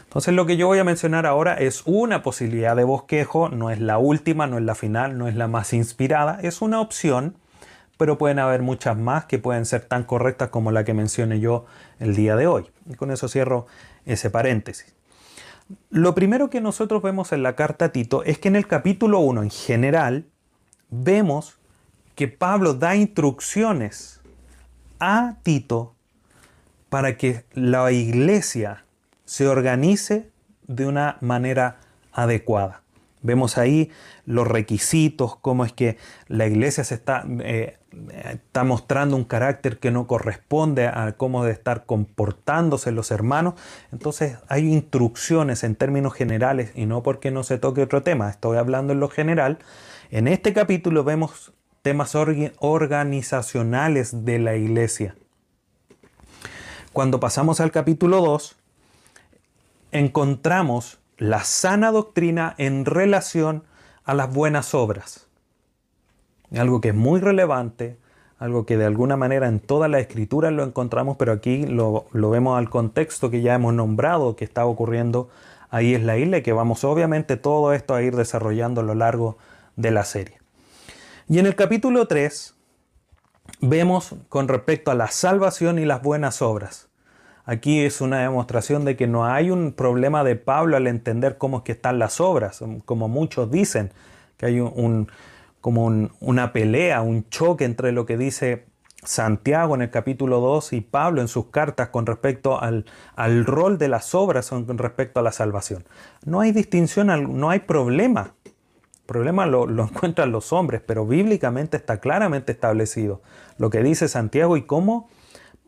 [0.04, 3.80] Entonces lo que yo voy a mencionar ahora es una posibilidad de bosquejo, no es
[3.80, 7.36] la última, no es la final, no es la más inspirada, es una opción,
[7.96, 11.66] pero pueden haber muchas más que pueden ser tan correctas como la que mencioné yo
[11.98, 12.70] el día de hoy.
[12.88, 13.66] Y con eso cierro
[14.04, 14.94] ese paréntesis.
[15.90, 19.20] Lo primero que nosotros vemos en la carta a Tito es que en el capítulo
[19.20, 20.26] 1 en general
[20.90, 21.58] vemos
[22.14, 24.20] que Pablo da instrucciones
[24.98, 25.94] a Tito
[26.88, 28.84] para que la iglesia
[29.24, 30.28] se organice
[30.66, 31.78] de una manera
[32.12, 32.82] adecuada.
[33.22, 33.90] Vemos ahí
[34.24, 37.76] los requisitos, cómo es que la iglesia se está, eh,
[38.24, 43.54] está mostrando un carácter que no corresponde a cómo de estar comportándose los hermanos.
[43.92, 48.56] Entonces hay instrucciones en términos generales y no porque no se toque otro tema, estoy
[48.56, 49.58] hablando en lo general.
[50.12, 51.52] En este capítulo vemos
[51.82, 55.14] temas organizacionales de la iglesia.
[56.92, 58.56] Cuando pasamos al capítulo 2,
[59.92, 63.62] encontramos la sana doctrina en relación
[64.02, 65.28] a las buenas obras.
[66.58, 67.96] Algo que es muy relevante,
[68.40, 72.58] algo que de alguna manera en toda la escritura lo encontramos, pero aquí lo, vemos
[72.58, 75.28] al contexto que ya hemos nombrado que está ocurriendo
[75.70, 78.96] ahí es la isla y que vamos obviamente todo esto a ir desarrollando a lo
[78.96, 79.49] largo de
[79.90, 80.38] la serie.
[81.28, 82.54] Y en el capítulo 3
[83.60, 86.88] vemos con respecto a la salvación y las buenas obras.
[87.44, 91.58] Aquí es una demostración de que no hay un problema de Pablo al entender cómo
[91.58, 93.92] es que están las obras, como muchos dicen,
[94.36, 95.10] que hay un,
[95.60, 98.66] como una pelea, un choque entre lo que dice
[99.02, 102.84] Santiago en el capítulo 2 y Pablo en sus cartas con respecto al,
[103.16, 105.84] al rol de las obras con respecto a la salvación.
[106.24, 108.34] No hay distinción, no hay problema.
[109.10, 113.20] El problema lo, encuentran los hombres, pero bíblicamente está claramente establecido
[113.58, 115.08] lo que dice Santiago y cómo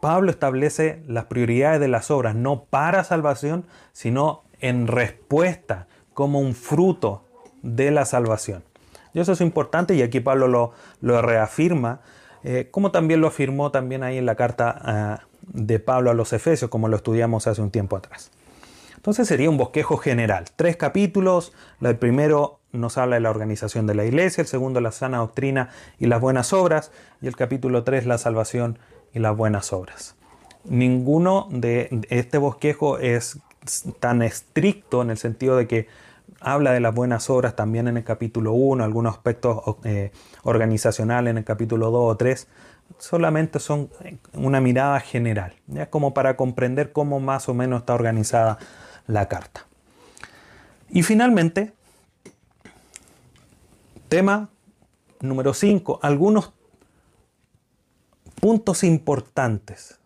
[0.00, 6.54] Pablo establece las prioridades de las obras, no para salvación, sino en respuesta, como un
[6.54, 7.24] fruto
[7.62, 8.62] de la salvación.
[9.12, 12.00] Y eso es importante y aquí Pablo lo, lo reafirma
[12.44, 16.32] eh, como también lo afirmó también ahí en la carta ah, de Pablo a los
[16.32, 18.30] Efesios, como lo estudiamos hace un tiempo atrás.
[19.02, 20.44] Entonces sería un bosquejo general.
[20.54, 21.52] Tres capítulos.
[21.80, 25.70] El primero nos habla de la organización de la iglesia, el segundo la sana doctrina
[25.98, 28.78] y las buenas obras, y el capítulo 3 la salvación
[29.12, 30.14] y las buenas obras.
[30.62, 33.40] Ninguno de este bosquejo es
[33.98, 35.88] tan estricto en el sentido de que
[36.40, 40.12] habla de las buenas obras también en el capítulo 1, algunos aspectos eh,
[40.44, 42.46] organizacionales en el capítulo 2 o 3,
[42.98, 43.90] solamente son
[44.32, 45.90] una mirada general, ¿ya?
[45.90, 48.58] como para comprender cómo más o menos está organizada
[49.12, 49.66] la carta.
[50.90, 51.72] Y finalmente,
[54.08, 54.50] tema
[55.20, 56.52] número 5, algunos
[58.40, 60.00] puntos importantes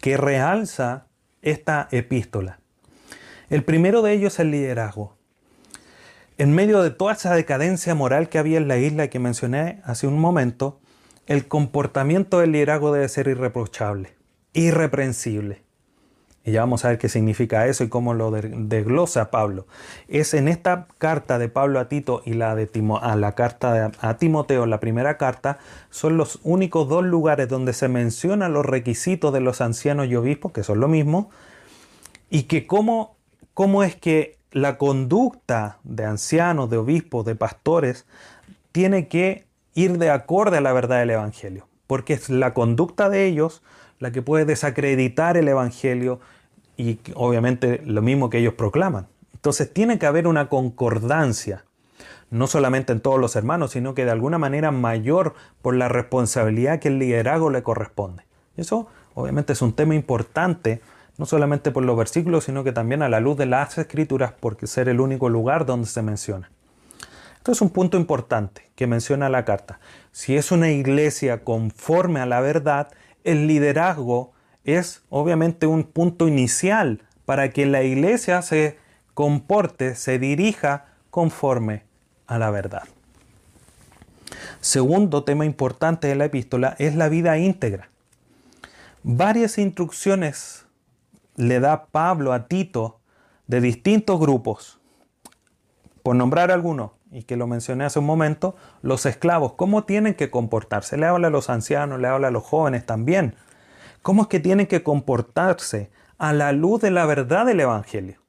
[0.00, 1.06] que realza
[1.40, 2.60] esta epístola.
[3.48, 5.16] El primero de ellos es el liderazgo.
[6.38, 10.06] En medio de toda esa decadencia moral que había en la isla que mencioné hace
[10.06, 10.80] un momento,
[11.26, 14.14] el comportamiento del liderazgo debe ser irreprochable,
[14.52, 15.62] irreprensible.
[16.44, 19.66] Y ya vamos a ver qué significa eso y cómo lo desglosa Pablo.
[20.08, 22.68] Es en esta carta de Pablo a Tito y la de
[23.00, 25.58] a la carta a Timoteo, la primera carta,
[25.90, 30.50] son los únicos dos lugares donde se mencionan los requisitos de los ancianos y obispos,
[30.50, 31.30] que son lo mismo,
[32.28, 33.16] y que cómo,
[33.54, 38.04] cómo es que la conducta de ancianos, de obispos, de pastores,
[38.72, 43.26] tiene que ir de acorde a la verdad del Evangelio, porque es la conducta de
[43.26, 43.62] ellos
[44.02, 46.18] la que puede desacreditar el Evangelio
[46.76, 49.06] y obviamente lo mismo que ellos proclaman.
[49.34, 51.64] Entonces tiene que haber una concordancia,
[52.30, 56.78] no solamente en todos los hermanos, sino que de alguna manera mayor por la responsabilidad
[56.78, 58.24] que el liderazgo le corresponde.
[58.56, 60.80] Eso obviamente es un tema importante
[61.18, 64.66] no solamente por los versículos, sino que también a la luz de las escrituras, porque
[64.66, 66.50] ser el único lugar donde se menciona.
[67.36, 69.80] Esto es un punto importante que menciona la carta.
[70.12, 72.88] Si es una iglesia conforme a la verdad,
[73.24, 74.31] el liderazgo
[74.64, 78.78] es obviamente un punto inicial para que la iglesia se
[79.14, 81.84] comporte, se dirija conforme
[82.26, 82.84] a la verdad.
[84.60, 87.88] Segundo tema importante de la epístola es la vida íntegra.
[89.02, 90.66] Varias instrucciones
[91.36, 93.00] le da Pablo a Tito
[93.46, 94.78] de distintos grupos,
[96.02, 100.30] por nombrar algunos, y que lo mencioné hace un momento, los esclavos, cómo tienen que
[100.30, 100.96] comportarse.
[100.96, 103.34] Le habla a los ancianos, le habla a los jóvenes también.
[104.02, 108.20] ¿Cómo es que tienen que comportarse a la luz de la verdad del Evangelio?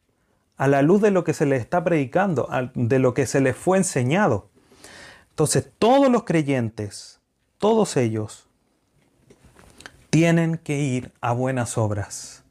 [0.58, 3.56] A la luz de lo que se les está predicando, de lo que se les
[3.56, 4.50] fue enseñado.
[5.32, 7.20] Entonces, todos los creyentes,
[7.58, 8.48] todos ellos,
[10.12, 12.44] tienen que ir a buenas obras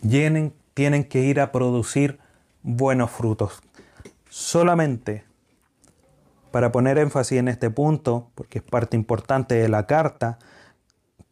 [0.00, 2.18] tienen que ir a producir
[2.62, 3.62] buenos frutos.
[4.28, 5.24] Solamente
[6.50, 10.38] para poner énfasis en este punto, porque es parte importante de la carta,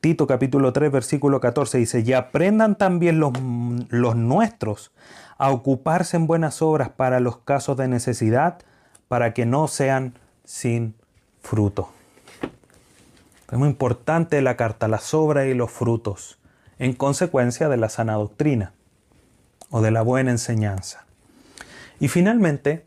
[0.01, 3.32] Tito capítulo 3 versículo 14 dice, y aprendan también los,
[4.16, 4.92] nuestros
[5.38, 8.59] a ocuparse en buenas obras para los casos de necesidad,
[9.09, 10.94] para que no sean sin
[11.40, 11.90] fruto.
[13.51, 16.38] Es muy importante la carta, las obras y los frutos
[16.78, 18.72] en consecuencia de la sana doctrina
[19.70, 21.07] o de la buena enseñanza.
[21.99, 22.84] Y finalmente,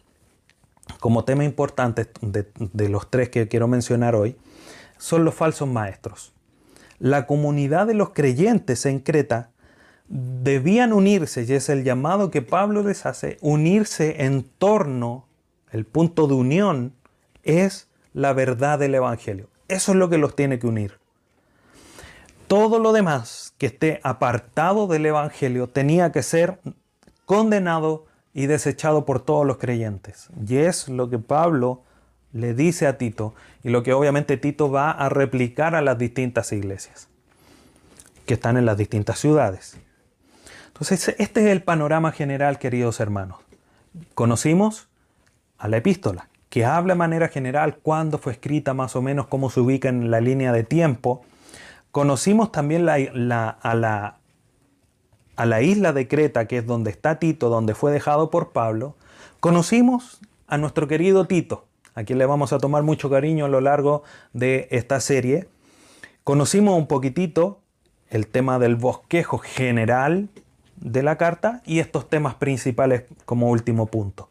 [0.99, 4.37] como tema importante de, los tres que quiero mencionar hoy,
[4.97, 6.31] son los falsos maestros.
[7.01, 9.49] La comunidad de los creyentes en Creta
[10.07, 15.25] debían unirse, y es el llamado que Pablo les hace, unirse en torno,
[15.71, 16.93] el punto de unión
[17.41, 19.49] es la verdad del Evangelio.
[19.67, 20.99] Eso es lo que los tiene que unir.
[22.45, 26.59] Todo lo demás que esté apartado del Evangelio tenía que ser
[27.25, 30.29] condenado y desechado por todos los creyentes.
[30.47, 31.81] Y es lo que Pablo
[32.33, 36.51] le dice a Tito y lo que obviamente Tito va a replicar a las distintas
[36.51, 37.07] iglesias
[38.25, 39.77] que están en las distintas ciudades.
[40.67, 43.39] Entonces, este es el panorama general, queridos hermanos.
[44.15, 44.87] Conocimos
[45.57, 49.49] a la epístola, que habla de manera general cuándo fue escrita, más o menos cómo
[49.49, 51.23] se ubica en la línea de tiempo.
[51.91, 54.17] Conocimos también a, la,
[55.35, 58.95] a la isla de Creta, que es donde está Tito, donde fue dejado por Pablo.
[59.39, 63.61] Conocimos a nuestro querido Tito, a quien le vamos a tomar mucho cariño a lo
[63.61, 65.47] largo de esta serie.
[66.23, 67.59] Conocimos un poquitito
[68.09, 70.29] el tema del bosquejo general
[70.77, 74.29] de la carta y estos temas principales como último punto,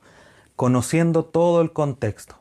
[0.56, 2.36] conociendo todo el contexto.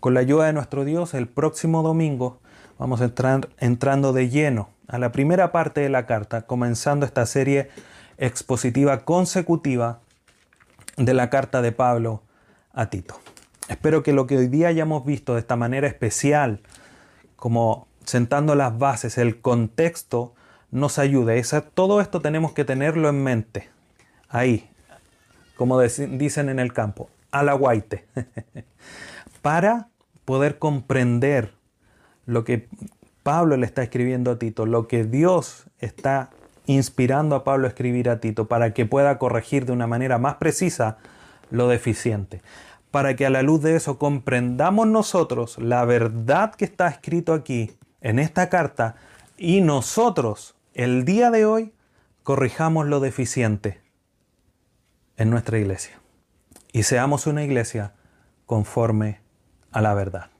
[0.00, 2.38] Con la ayuda de nuestro Dios, el próximo domingo
[2.78, 7.26] vamos a entrar entrando de lleno a la primera parte de la carta, comenzando esta
[7.26, 7.68] serie
[8.18, 10.00] expositiva consecutiva
[10.96, 12.22] de la carta de Pablo
[12.72, 13.18] a Tito.
[13.68, 16.60] Espero que lo que hoy día hayamos visto de esta manera especial,
[17.34, 20.34] como sentando las bases, el contexto,
[20.70, 21.42] nos ayude.
[21.74, 23.68] todo esto tenemos que tenerlo en mente.
[24.28, 24.70] Ahí,
[25.56, 28.06] como dicen en el campo, a la guaite.
[29.42, 29.88] Para
[30.24, 31.52] poder comprender
[32.24, 32.68] lo que
[33.22, 36.30] Pablo le está escribiendo a Tito, lo que Dios está
[36.66, 40.36] inspirando a Pablo a escribir a Tito, para que pueda corregir de una manera más
[40.36, 40.98] precisa
[41.50, 42.40] lo deficiente
[42.96, 47.76] para que a la luz de eso comprendamos nosotros la verdad que está escrito aquí
[48.00, 48.94] en esta carta
[49.36, 51.74] y nosotros el día de hoy
[52.22, 53.82] corrijamos lo deficiente
[55.18, 56.00] en nuestra iglesia
[56.72, 57.92] y seamos una iglesia
[58.46, 59.20] conforme
[59.72, 60.30] a la verdad.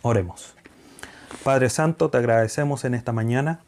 [0.00, 0.56] Oremos.
[1.44, 3.66] Padre Santo, te agradecemos en esta mañana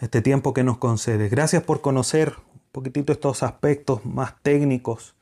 [0.00, 1.30] este tiempo que nos concedes.
[1.30, 5.14] Gracias por conocer un poquitito estos aspectos más técnicos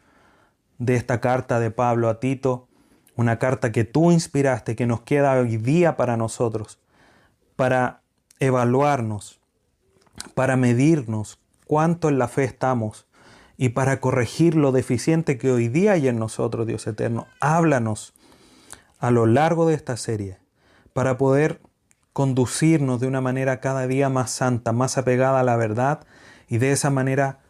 [0.78, 2.68] de esta carta de Pablo a Tito,
[3.16, 6.78] una carta que tú inspiraste, que nos queda hoy día para nosotros,
[7.56, 8.02] para
[8.38, 9.40] evaluarnos,
[10.34, 13.06] para medirnos cuánto en la fe estamos
[13.56, 17.26] y para corregir lo deficiente que hoy día hay en nosotros, Dios eterno.
[17.40, 18.14] Háblanos
[19.00, 20.38] a lo largo de esta serie
[20.92, 21.60] para poder
[22.12, 26.06] conducirnos de una manera cada día más santa, más apegada a la verdad
[26.48, 27.40] y de esa manera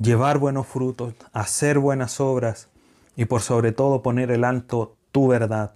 [0.00, 2.68] llevar buenos frutos, hacer buenas obras
[3.16, 5.74] y por sobre todo poner el alto tu verdad,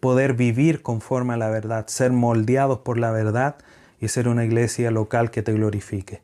[0.00, 3.56] poder vivir conforme a la verdad, ser moldeados por la verdad
[4.00, 6.22] y ser una iglesia local que te glorifique.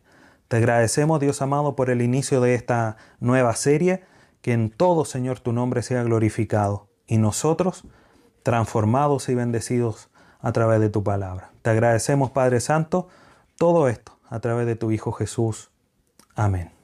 [0.49, 4.03] Te agradecemos, Dios amado, por el inicio de esta nueva serie,
[4.43, 7.85] que en todo, Señor, tu nombre sea glorificado y nosotros
[8.43, 10.11] transformados y bendecidos
[10.41, 11.53] a través de tu palabra.
[11.63, 13.09] Te agradecemos, Padre Santo,
[13.57, 15.71] todo esto a través de tu Hijo Jesús.
[16.35, 16.80] Amén.